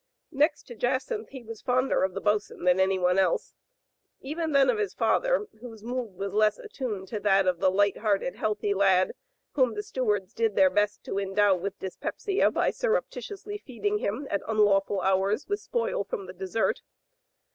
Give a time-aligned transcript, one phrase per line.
[0.31, 3.53] Next to Jacynth he was fonder of the bos'n than anyone else,
[4.19, 7.97] even than of his father, whose mood was less attuned to that of the light
[7.99, 9.13] hearted, healthy lad
[9.51, 14.25] whom the stewards did their best to endow with dys pepsia by surreptitiously feeding him
[14.31, 16.81] at unlawful hours with spoil from the dessert.